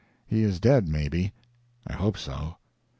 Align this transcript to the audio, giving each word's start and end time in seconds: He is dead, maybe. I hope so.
He 0.25 0.41
is 0.41 0.59
dead, 0.59 0.87
maybe. 0.87 1.31
I 1.85 1.93
hope 1.93 2.17
so. 2.17 2.55